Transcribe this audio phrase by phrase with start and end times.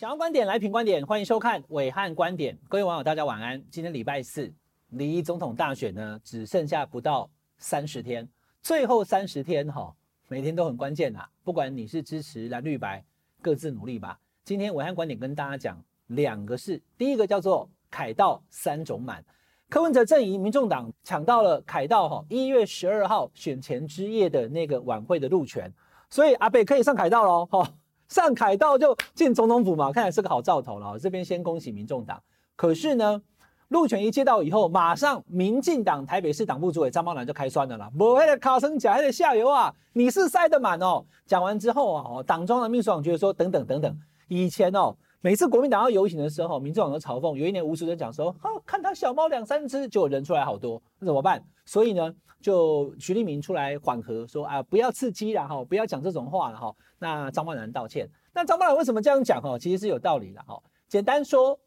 [0.00, 2.58] 想要观点来品观点，欢迎收看伟汉观点。
[2.70, 3.62] 各位网友，大家晚安。
[3.70, 4.50] 今天礼拜四，
[4.88, 8.26] 离总统大选呢只剩下不到三十天，
[8.62, 9.94] 最后三十天哈，
[10.26, 11.28] 每天都很关键呐。
[11.44, 13.04] 不管你是支持蓝绿白，
[13.42, 14.18] 各自努力吧。
[14.42, 19.22] 今天伟汉观点跟大家讲两个事，第一个叫做凯道三种满，
[19.68, 25.70] 柯文哲阵营民众党抢到了凯道哈一月十二号选前之夜的那个晚会的路权，
[26.08, 27.74] 所以阿北可以上凯道喽哈。
[28.10, 30.98] 上凯道就进总统府嘛，看来是个好兆头了。
[30.98, 32.20] 这边先恭喜民众党。
[32.56, 33.22] 可是呢，
[33.68, 37.88] 陆权一接到以后，马上民进党台北市党部主委张茂兰就开酸了啦。
[37.96, 41.04] 不会的卡森甲，还得下游啊，你是塞得满哦。
[41.24, 43.96] 讲完之后啊，党中的秘书长觉得说，等等等等，
[44.26, 47.36] 以前哦，每次国民党要游行的时候，民众党都嘲讽。
[47.36, 51.44] 有一年吴淑珍讲说，哈，看他小猫两三只，就人出来好多，那怎么办？
[51.66, 52.10] 所以呢，
[52.40, 56.74] 就徐立明出来缓和说啊，不要刺激了哈，不要讲这种话了哈。
[56.98, 59.58] 那张曼兰道歉，那张曼兰为什么这样讲哈？
[59.58, 60.58] 其实是有道理的哈。
[60.88, 61.58] 简单说，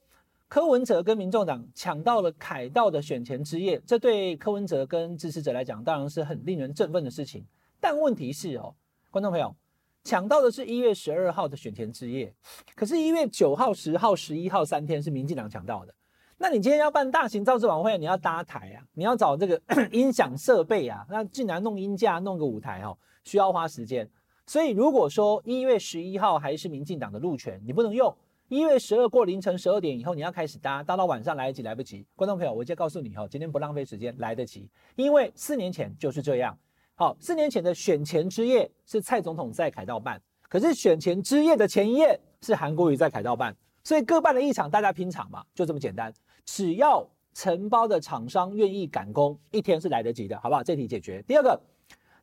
[0.48, 7.46] 柯文哲跟民众党抢到了凯道的选前之夜，这对柯文哲跟支持者来讲，当然是很令人振奋的事情。
[7.80, 8.74] 但问题是哦，
[9.12, 9.56] 观众朋友，
[10.04, 12.34] 抢到的是一月十二号的选前之夜，
[12.76, 15.96] 可是，一月九号、十号、十一号三天是民进党抢到的。
[16.38, 24.10] 那你今天要办大型造势晚会，你要搭台啊，你要找这个 音响设备啊，那竟然弄音架、弄个舞台哦，需要花时间。
[24.46, 28.14] 所以如果说一月十一号还是民进党的路权，你不能用；
[28.50, 32.06] 一月十二过凌晨十二点以后，你要开始搭，搭到晚上来得及来不及？
[32.14, 36.58] 观众朋友，我就告诉你哈，今天不浪费时间，来得及，因为四年前就是这样。
[36.96, 43.56] 好，四年前的选前之夜是蔡总统在凯道办，可是选前之夜的前一夜是韩国瑜在凯道办。
[43.84, 46.14] 所以各办了一场，大家拼场嘛，就这么简单。
[46.46, 50.62] 只要承包的厂商愿意赶工，一天是来得及的，好不好？
[50.62, 51.22] 这题解决。
[51.24, 51.60] 第二个，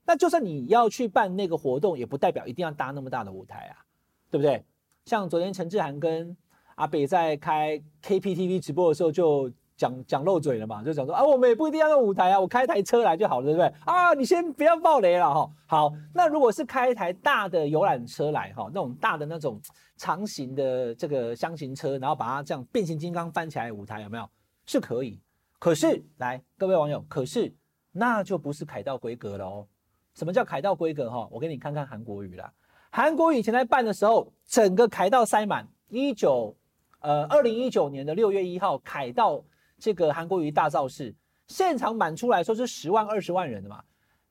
[0.07, 3.85] 那就算你要去办那个活动，也不代表一定要搭那么大的舞台啊，
[4.31, 4.65] 对不对？
[5.05, 6.37] 像昨天陈志涵跟
[6.77, 9.51] 阿北在开 KPTV 直播的时候就。
[9.81, 13.67] 讲讲漏嘴了嘛，就讲说啊，我们也不一定要用舞台啊，我开台车来就好了，对不对？
[13.87, 15.51] 啊，你先不要爆雷了哈。
[15.65, 19.59] 好，那如果是开一台大的游览车来哈，那种大的那种
[19.97, 24.29] 长型的这个箱型车，然后把它这样变形金刚翻起来舞台有没有？
[24.67, 25.19] 是可以。
[25.59, 27.51] 可是来各位网友，可是
[27.91, 29.67] 那就不是凯道规格了哦。
[30.15, 31.27] 什么叫凯道规格哈？
[31.31, 32.53] 我给你看看韩国语啦。
[32.91, 35.67] 韩国以前在办的时候，整个凯道塞满。
[35.89, 36.55] 一九
[37.01, 39.43] 呃二零一九年的六月一号，凯道。
[39.81, 41.13] 这个韩国瑜大造势，
[41.49, 43.83] 现场满出来说是十万二十万人的嘛，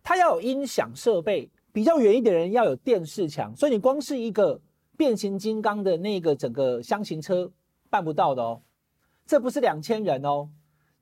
[0.03, 4.61] 他要有音响设备，比较远一点的人要有电视墙，所以你光是一个
[4.95, 7.51] 变形金刚的那个整个厢型车
[7.89, 8.61] 办不到的哦，
[9.25, 10.47] 这不是两千人哦，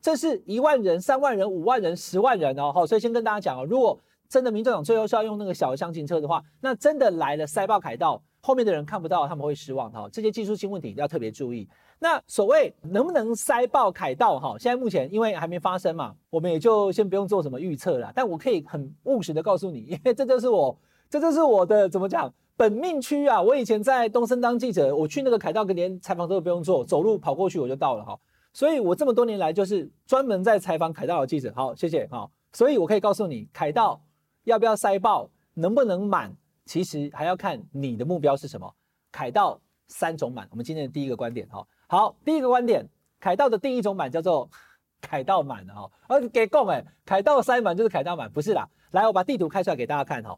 [0.02, 8.24] 这是一万人、三万人、五万人、十万人哦，好，所以先跟大家讲哦，如果真的民众党最后是要用那个小的厢型车的话，那真的来了塞爆凯道。
[8.42, 10.08] 后面的人看不到，他们会失望哈。
[10.12, 11.68] 这些技术性问题要特别注意。
[12.00, 14.56] 那所谓能不能塞爆凯道哈？
[14.60, 18.12] 现在目前因为还没发生嘛，我们也就先不用做什么预测了。
[18.16, 20.78] 但我可以很务实的告诉你，因为这就是我，
[21.10, 23.42] 这就是我的怎么讲本命区啊。
[23.42, 28.18] 我以前在东森当记者，我去那个凯道，连采访都不用做，走路跑过去我就到了哈。
[28.54, 31.52] 所以我这么多年来就是专门在采访凯道的记者。
[31.56, 32.30] 好，谢谢哈。
[32.54, 34.00] 所以我可以告诉你，凯道
[34.44, 36.32] 要不要塞爆，能不能满？
[36.68, 38.72] 其实还要看你的目标是什么。
[39.12, 41.66] 凯道三种满，我们今天的第一个观点哈。
[41.88, 42.88] 好，第一个观点，
[43.20, 44.48] 凯道的第一种满叫做
[45.02, 45.90] 凯道满的哈。
[46.08, 48.70] 啊给够哎，凯道三满就是凯道满，不是啦。
[48.92, 50.38] 来，我把地图开出来给大家看哈。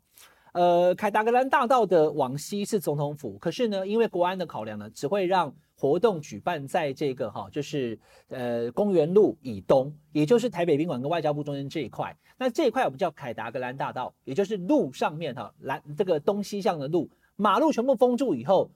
[0.53, 7.97] 呃，凯达格兰大道的往西是总统府，可是呢，因为国安的考量呢，只会让活动举办在这个哈，就是
[8.27, 12.13] 呃公园路以东，也就是台北宾馆跟外交部中间这一块。
[12.37, 18.69] 那这一块我们叫凯达格兰大道，也就是路上面哈，蓝这个东西向的路，马路全部封住以后，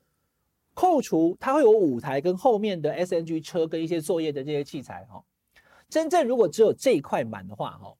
[0.73, 5.21] 扣除它会有舞台跟后面的 SNG 车跟一些作业的这些器材哈。
[5.89, 7.93] 真正如果只有这一块满的话哈，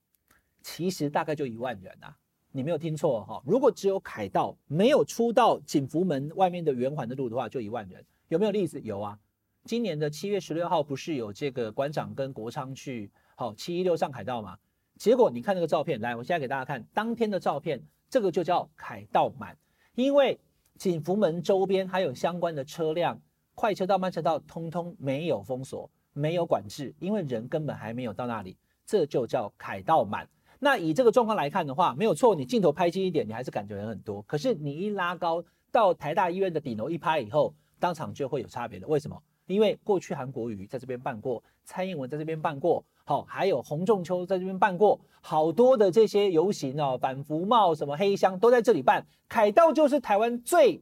[0.62, 2.16] 其实大概就一万人啊，
[2.52, 3.42] 你没有听错哈。
[3.44, 8.02] 如果只有凯道没有出到景福门外面的圆环的路的话，就一万人。
[8.28, 8.80] 有没有例子？
[8.80, 9.18] 有啊，
[9.64, 14.56] 今年的七月十六号不是有这个馆长跟国昌去好七一六上海道吗？
[14.96, 19.56] 结果你看那个照片，来，我现在给大家看当天的照片，这个就叫凯道满，
[19.94, 20.38] 因为
[20.78, 23.20] 景福门周边还有相关的车辆，
[23.54, 28.56] 快车道、慢车道通通没有封锁，没有管制，因为人根本还没有到那里，
[28.86, 30.26] 这就叫凯道满。
[30.60, 37.54] 那以这个状况来看的话，没有错，你镜头拍近一点，你还是感觉人很多，可是你一拉高到台大医院的顶楼一拍以后。
[37.78, 39.20] 当场就会有差别的，为什么？
[39.46, 49.06] 因为过去韩国瑜在这边办过，蔡英文在这边办过，好，还有洪仲丘在这边办过，好多的这些游行哦，反服贸什么黑箱都在这里办。
[49.28, 50.80] 凯道就是台湾最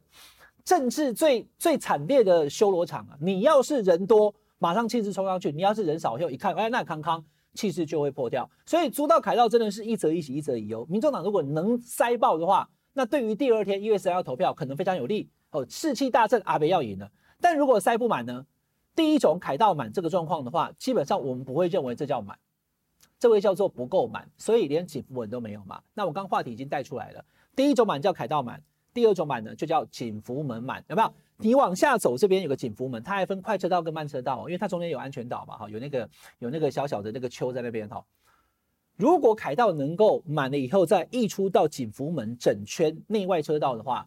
[0.64, 3.18] 政治最最惨烈的修罗场啊！
[3.20, 7.24] 你要是人多，马上气势冲上去；你要是人少，以后一看，哎，那康康
[7.54, 8.48] 气势就会破掉。
[8.64, 10.86] 所以租到凯道真的是一则一喜，一则一忧。
[10.88, 17.10] 民众党如果能塞爆的话，那对于第二天一月十三号投票可能非常有利哦，士气大振，阿北要赢了。
[17.40, 18.44] 但如果塞不满呢？
[18.94, 22.38] 第一种凯道满这个状况的话，基本上我们不会认为这叫满，
[23.19, 25.81] 这位叫做不够满，所以连景福门都没有嘛。
[25.94, 27.25] 那我刚话题已经带出来了，
[27.56, 28.62] 第一种满叫凯道满。
[28.94, 31.10] 第二种满呢，就叫景福门满，有没有？
[31.38, 36.06] 你往下走，这边有个景福门，它还分快车道跟慢车道，因为它中间有安全岛嘛，哈，有那个
[36.40, 38.05] 有那个小小的那个丘在那边，哈。
[38.98, 44.06] 如果凯道能够满了以后再溢出到景福门整圈内外车道的话，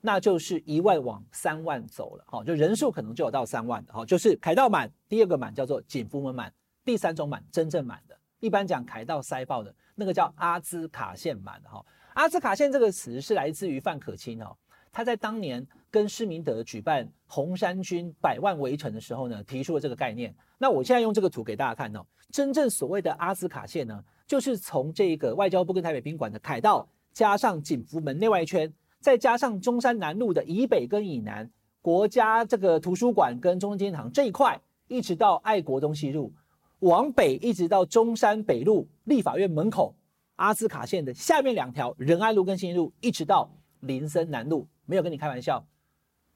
[0.00, 6.52] 那就是一万往三万走了，哈，就人数可能就有到三万的，哈，就是凯道满，第二个满叫做景福门满，
[6.84, 11.84] 第三种满真正满的，一般讲凯道塞爆的那个叫阿兹卡线满，哈。
[12.14, 14.56] 阿兹卡线这个词是来自于范可钦哦，
[14.90, 20.34] 他在当年跟施明德举办红衫军百万围城的时候呢，提出了这个概念。
[20.58, 31.50] 那我现在用这个图给大家看哦，真正所谓的阿兹卡线呢，就是从这个外交部跟台北宾馆的凯道，加上景福门内外圈，再加上中山南路的以北跟以南，
[31.80, 36.32] 国家这个图书馆跟中正纪念堂这一块，一直到爱国东西路，
[36.80, 39.94] 往北一直到中山北路立法院门口。
[40.36, 43.50] 阿兹卡线的下面两条仁爱路跟新路，一直到
[43.80, 45.64] 林森南路，没有跟你开玩笑。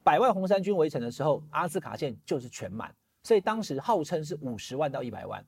[0.03, 2.93] 百万红衫军围城的时候，阿兹卡线就是全满，
[3.23, 5.45] 所以当时号称是五十万到一百万。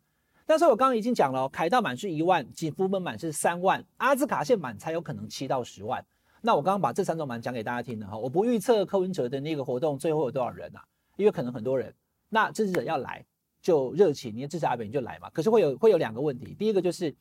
[0.47, 6.05] 但是我刚刚已经讲了，凯道满是一万，景福门满是三万，阿兹卡线满才有可能七到十万。
[6.45, 10.85] 那我刚刚把这三种满讲给大家听了哈，我不预测柯文哲的那个活动最后有多少人啊，
[11.17, 11.93] 因为可能很多人。
[12.29, 13.25] 那支持者要来
[13.63, 15.31] 就热情，你支持阿北你就来嘛。
[15.31, 17.15] 可是会有会有两个问题，第一个就是。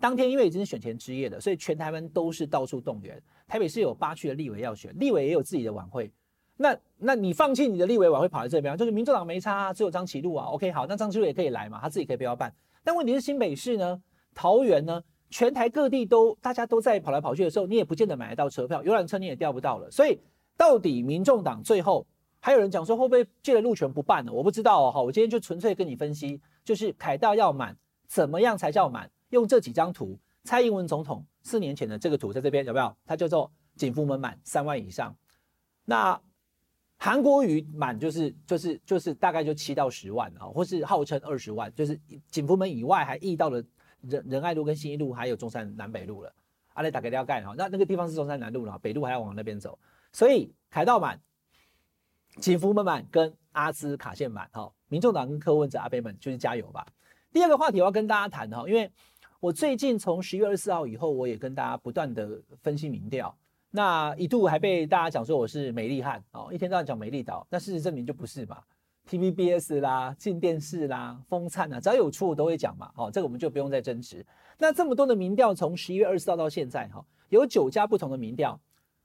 [0.00, 3.20] 当天因为已经是选前之夜了，所以全台湾都是到处动员。
[3.48, 6.08] 台北市有八区的立委要选，立委也有自己的晚会。
[6.56, 10.46] 那那你放弃你的立委晚会跑来这边，就是民主党没差啊，只有张启禄啊。
[10.46, 12.54] OK，好，那张启禄也可以来嘛，他自己可以不要办。
[12.84, 14.00] 但问题是新北市呢，
[14.36, 19.90] 桃园呢，全台各地都大家都在跑来跑去的时候，你也不见得买得到车票，游览车你也调不到了。
[19.90, 20.18] 所以
[20.56, 22.06] 到底民众党最后
[22.40, 24.32] 还有人讲说会不会借了路权不办了？
[24.32, 24.90] 我不知道哦。
[24.90, 27.76] 好，我今天就纯粹跟你分析，就是凯道要满，
[28.06, 29.10] 怎么样才叫满？
[29.30, 32.96] 用这几张图，蔡英文总统四年前的这个图在这边有没有？
[33.04, 35.14] 它叫做景福门满三万以上。
[35.84, 36.18] 那
[36.96, 41.98] 韩国瑜满就是就是就是大概就七到十万啊，或是号称二十万，就是
[42.30, 43.62] 景福门以外还溢到了
[44.02, 46.32] 仁仁爱路跟新一路，还有中山南北路了。
[46.74, 49.78] 阿雷打给大家盖哈，那那个地方是中山南路了，北路还要往那边走。
[50.12, 51.20] 所以凯道满、
[52.36, 56.86] 景福门满跟阿兹卡线满哈，民众党跟柯文哲阿贝们就是加油吧。
[57.32, 58.90] 第二个话题我要跟大家谈哈，因为。
[59.40, 63.32] 我最近从十月二十四号以后，我也跟大家不断的分析民调，
[63.70, 68.60] 那一度还被大家讲说我是美丽汉哦，一天到晚讲美丽岛，那事实证明就不是嘛。
[69.08, 74.24] TVBS 啦、进电视啦、风灿啊，只要有出我都会讲嘛，哦，这个我们就不用再争执。
[74.58, 78.60] 那这么多的民调，从十一月二十四号到现在哈，有九家不同的民调，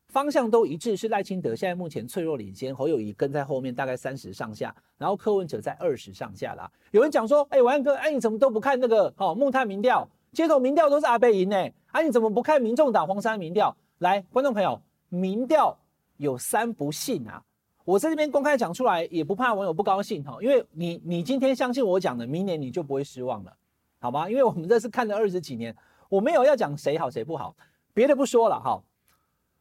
[0.10, 6.70] 方向都一致，是赖清德现在目前脆弱领先，侯友宜跟在后面大概三十上下，然后柯文哲在二十上下啦。
[6.92, 10.08] 有人讲说，哎，王安哥，哎，你怎么都不看那个哦木炭民调？
[10.34, 11.56] 街头民调都是阿贝赢呢，
[11.92, 13.76] 啊，你怎么不看民众党黄山民调？
[14.00, 15.78] 来，观众朋友，民调
[16.18, 17.44] 有三不信啊！
[17.86, 23.54] 我在这边公开讲出来，也不怕网友不高兴哈，因为你你今天相信我讲的，明年你就不会失望了，
[24.00, 24.30] 好吗？
[24.30, 25.76] 因为我们这是看了二十几年，
[26.10, 27.56] 我没有要讲谁好谁不好，
[27.94, 28.82] 别的不说了哈。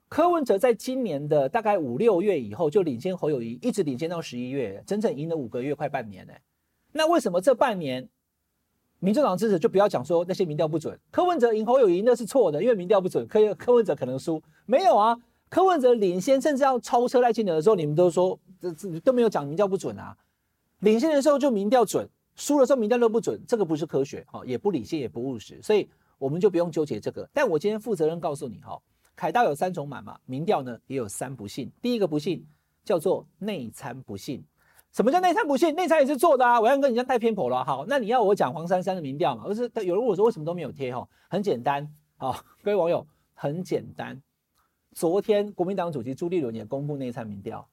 [0.08, 6.32] 柯文哲在今年的大概五六月以后就领先侯友宜，一直领先到十一月，整整赢了五个月，快半年呢。
[6.92, 8.08] 那为什么这半年？
[9.00, 14.40] 民主党支持就不要讲说那些民调不准，柯文哲赢侯友宜那是错的，因为民调不准，柯柯文哲可能输。
[14.64, 15.18] 没有啊，
[15.52, 20.16] 柯文哲领先甚至要超车赖清德的时候，你们都说这这都没有讲民调不准啊。
[20.78, 27.28] 领先的时候就民调准，输的时候民调都不准，这个不是科学哈，也不理性也不务实，所以我们就不用纠结这个。
[27.34, 28.80] 但我今天负责任告诉你哈，
[29.14, 31.70] 凯道有三种满嘛，民调呢也有三不信。
[31.82, 32.46] 第一个不信
[32.82, 34.42] 叫做内参不信。
[34.90, 35.74] 什么叫内参不信？
[35.74, 36.58] 内参也是做的啊！
[36.58, 37.62] 我要跟你讲太偏颇了。
[37.62, 39.46] 好，那你要我讲黄珊珊的民调嘛？
[39.48, 41.06] 就是有人问我说为什么都没有贴哈？
[41.28, 44.18] 很简单，好，各位网友，很简单。
[44.94, 47.66] 昨天国民党主席朱立伦也公布内参民调，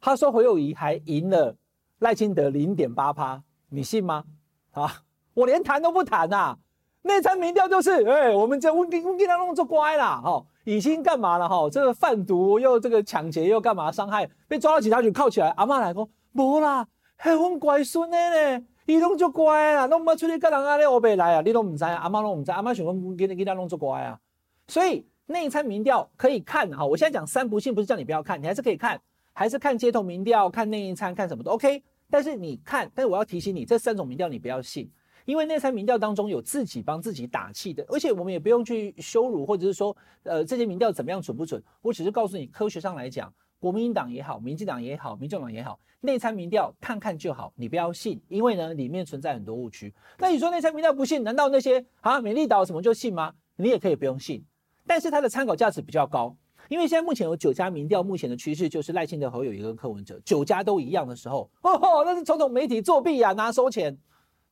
[0.00, 1.56] 他说侯友宜还赢了
[1.98, 4.24] 赖清德零点八趴，你信吗？
[4.72, 5.02] 啊，
[5.34, 6.58] 我连谈都不谈呐、啊！
[7.02, 10.44] 内参民调就是，哎、欸，我们这温温给他弄做乖啦，哈。
[10.64, 11.68] 已经干嘛了哈？
[11.70, 14.28] 这个贩毒又这个抢劫又干嘛伤害？
[14.46, 16.86] 被抓到警察局铐起来，阿妈来讲，无啦，
[17.16, 24.20] 还阮乖孙的呢，伊拢就乖啦，拢不出去跟人家咧，我别来啊，你拢唔知啊，阿妈拢唔知，阿妈想讲给给他弄做乖啊。
[24.66, 28.98] 所以内参民调可以看哈，我现在讲三不信，不是叫你不要看，你还是可以看，
[29.34, 31.82] 还是看街头民调，看内参，看什么都 OK。
[32.08, 34.90] 但是你看，但是我要提醒你，这三种民调你不要信，
[35.26, 41.62] 因为内参民调当中有自己帮自己打气的，而且我们也不用去羞辱或者是说，呃，这些民调怎么样准不准？
[41.82, 43.30] 我只是告诉你，科学上来讲，
[43.60, 49.92] 国民党也好，民进党也好，民众党也好，内参民调看看就好，你不要信，因为呢里面存在很多误区。
[50.16, 53.34] 那你说内参民调不信，难道那些啊美丽岛什么就信吗？
[53.56, 54.42] 你也可以不用信。
[54.88, 56.34] 但是它的参考价值比较高，
[56.68, 63.96] 因为现在目前有九家民调，目前的趋势就是赖清德、侯友宜跟柯文哲九家都一样的时候，哦，那是传统媒体作弊呀、啊，拿收钱，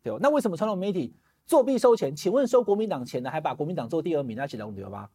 [0.02, 0.18] 对吧？
[0.20, 1.14] 那为什么传统媒体
[1.46, 2.14] 作弊收钱？
[2.14, 5.08] 请问收国民党钱的还把国民党做第二名，那显然不对吧？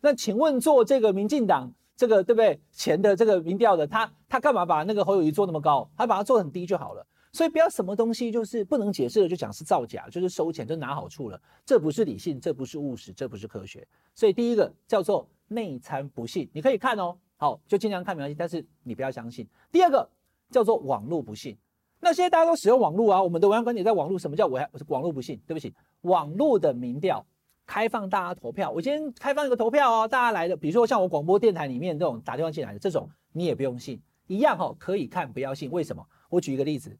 [0.00, 5.88] 那请问做这个民进党这个对不对钱的这个民调的，他他干嘛把那个侯友谊做那么高？
[5.96, 7.06] 他把它做很低就好了。
[7.36, 13.86] 所以不要什么东西就是不能解释的就讲是造假，就是收钱就拿好处了，这不是理性，这不是务实，这不是科学。
[14.14, 19.46] 所以第一个叫做内参不信，你可以看哦，好就尽量看没关系，但是你不要相信。
[19.70, 20.08] 第二个
[20.50, 21.54] 叫做网络不信，
[22.00, 25.38] 那现在大家都使用网络啊，我们的文案观点在网络，什么叫我网络不信？
[25.46, 27.22] 对不起，网络的民调
[27.66, 36.02] 开放大家投票，我今天开放一个投票哦，大家来的，比如说像我广播电台里面这种打电话进来的这种，你也不用信，一样哈，可以看不要信，为什么？
[36.30, 36.96] 我举一个例子。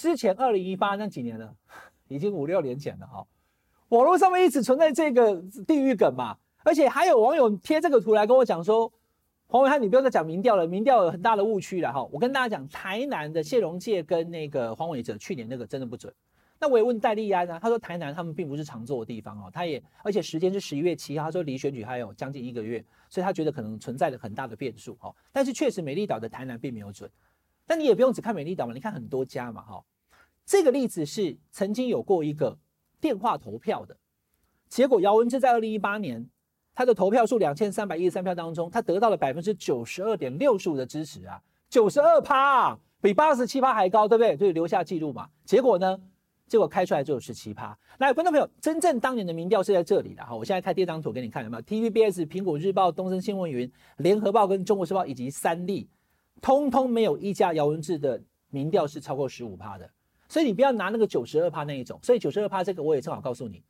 [0.00, 1.54] 之前二零一八那几年了，
[2.08, 3.22] 已经五六年前了哈。
[3.90, 8.90] 网络上面一直存在这个地狱梗嘛，而且还有网友贴这个图来跟我讲说，
[9.46, 12.02] 黄伟汉，你不要再讲民调了，民调有很大的误区了哈。
[12.10, 16.10] 我跟大家讲，台南的谢荣介跟那个黄伟哲去年那个真的不准。
[16.58, 25.14] 那我也问戴立安啊，他说台南他们并不是常做的地方哦，他也而且时间是十一月七号，他说离选举还有将近一个月，所以他觉得可能存在着很大的变数哈。
[25.30, 27.10] 但是确实美丽岛的台南并没有准。
[27.66, 29.84] 但你也不用只看美丽岛嘛，你看很多家嘛，哈。
[30.50, 32.58] 这个例子是曾经有过一个
[33.00, 33.96] 电话投票的
[34.68, 36.28] 结果，姚文智在二零一八年
[36.74, 44.36] 他的投票数两千三百一十三票当中，他得到了百分之九十二点六十五的支持啊，九十二趴，比八十七趴还高，对不对？
[44.36, 45.28] 就留下记录嘛。
[45.44, 45.96] 结果呢，
[46.48, 47.78] 结果开出来就有十七趴。
[47.98, 55.88] 来，观众朋友，真正当年的民调是在这里的哈，我现在开第二张图给你看，有没有？TVBS、苹果日报、东森新闻云、联合报跟中国时报以及三立，
[56.42, 59.88] 通通没有一家姚文智的民调是超过十五趴的。
[60.30, 63.64] 所以你不要拿那个九十二趴那一种，所以九十二趴这个我也正好告诉你，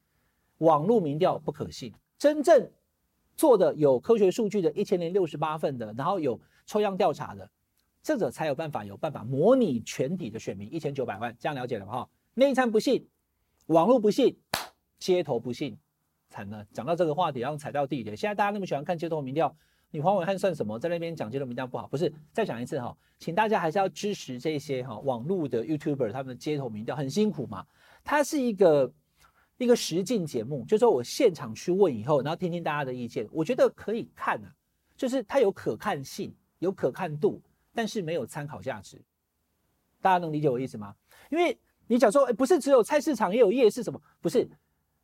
[0.59, 2.71] 网络民调不可信，真正
[3.35, 7.51] 做的有科学数据的一千零六十八份的，然后有抽样调查的，
[8.03, 11.93] 这个才有办法有办法模拟全体的选民一千九百万，这样了解了吗？
[11.93, 13.09] 哈，内参不信，
[13.67, 14.39] 网络不信，
[14.99, 15.79] 街头不信，
[16.29, 18.15] 惨了，讲到这个话题，然后踩到地雷。
[18.15, 19.57] 现在大家那么喜欢看街头民调。
[19.93, 20.79] 你黄伟汉算什么？
[20.79, 22.13] 在那边讲街头民调不好，不是？
[22.33, 27.67] 再讲一次哈，请大家还是要支持这些哈网络的 YouTuber 他们的街头民调很辛苦嘛。
[28.05, 28.93] 它是一个
[29.59, 34.55] 一个实境节目，就是说我现场去问以后，然后听听大家的意见，我觉得可以看啊，
[34.97, 37.43] 就是它有可看性，有可看度，
[37.75, 39.01] 但是没有参考价值。
[40.01, 40.95] 大家能理解我意思吗？
[41.31, 44.01] 因为你讲说，哎，不是只有菜市场，也有夜市什么？
[44.21, 44.49] 不是，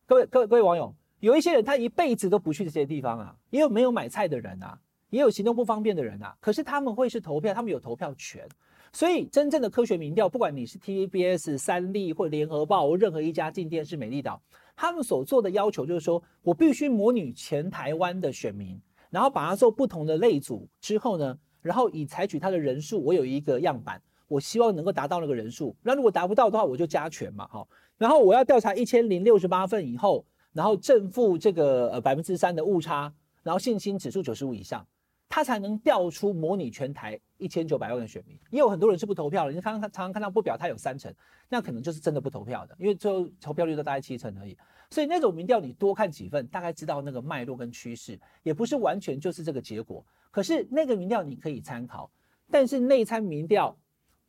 [0.06, 0.94] 各位各位各位网友。
[1.20, 6.36] 有一些人他一辈子都不去这些地方啊，也有没有买菜的人啊，也有行动不方便的人啊。
[6.40, 8.46] 可是他们会是投票，他们有投票权。
[8.92, 14.40] 所以真正的科学民调，不管你是 TVBS、三立或联合报任何一家进电视美丽岛，
[14.76, 18.78] 他们所做的要求就是说，我必须模拟全台湾的选民，
[19.10, 25.74] 然后把它做不同的类组之后呢，然后以采取它的人数，我有一个样板，我希望能够达到那个人数。
[25.82, 27.66] 那如果达不到的话，我就加权嘛，哈。
[27.98, 30.24] 然后我要调查一千零六十八份以后。
[30.56, 34.86] 然后正负这个呃百分之三的误差，然后信心指数九十五以上，
[35.28, 38.34] 他才能调出模拟全台一千九百万的选民。
[38.50, 41.14] 也有很多人是不投票的，你看常常看到不表态有三成，
[41.50, 44.56] 那可能就是真的不投票的，因为最后投票率都大概七成而已。
[44.90, 50.02] 所以那种民调你多看几份，大概知道那个脉络跟趋势，也不是完全就是这个结果。
[50.30, 52.10] 可是那个民调你可以参考，
[52.50, 53.76] 但是内参民调、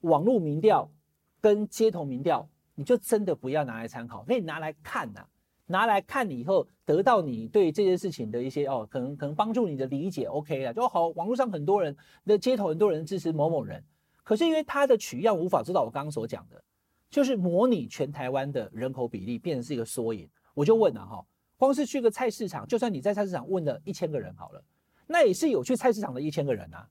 [0.02, 0.92] 网络民调
[1.40, 5.26] 跟街头民调，你就真的不要拿来参考，可以拿来看呐、
[5.68, 11.10] 拿来看你以后，得到你对这件事情的一些哦，可能可能帮助你的理解，OK 了，就好。
[11.10, 11.96] 网络上很多人
[12.26, 13.84] 的街头很多人支持某某人，
[14.24, 16.62] 可是因为他的取样无法做到我刚刚所讲的，
[17.10, 20.28] 就是模拟全台湾的人口比例变成是一个缩影。
[20.54, 21.24] 我就问了哈，
[21.58, 24.64] 光是去个菜市场，就算你在菜市场问了一千个人好了，
[25.06, 26.88] 那也是有去菜市场的一千个人啊。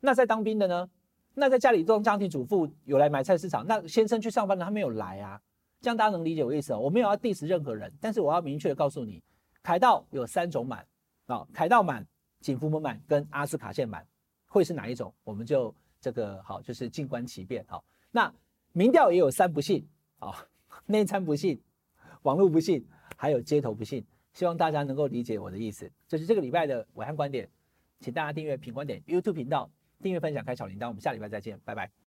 [0.00, 0.90] 那在当兵的呢？
[1.34, 5.40] 那在家里当家庭主妇有来买菜市场，那先生去上班了他没有来啊。
[5.80, 6.78] 这样大家能理解我意思哦？
[6.78, 9.22] 我没有要 diss 任何人，但是我要明确的告诉你，
[9.62, 10.86] 凯道有三种满
[11.26, 12.06] 啊，凯道满、
[12.40, 14.06] 景福门满跟阿斯卡线满，
[14.46, 15.14] 会是哪一种？
[15.24, 17.84] 我们就这个好，就是静观其变好。
[18.10, 18.32] 那
[18.72, 19.86] 民调也有三不信
[20.18, 20.46] 啊，
[20.86, 21.60] 内参不信，
[22.22, 22.84] 网络不信，
[23.16, 24.04] 还有街头不信。
[24.32, 25.90] 希望大家能够理解我的意思。
[26.06, 27.48] 这是这个礼拜的暐瀚观点，
[27.98, 29.68] 请大家订阅品观点 YouTube 频道，
[30.00, 30.88] 订阅分享开小铃铛。
[30.88, 32.07] 我们下礼拜再见，拜拜。